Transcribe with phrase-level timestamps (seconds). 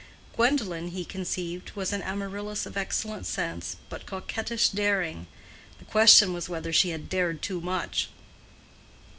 [0.35, 5.27] Gwendolen, he conceived, was an Amaryllis of excellent sense but coquettish daring;
[5.77, 8.09] the question was whether she had dared too much.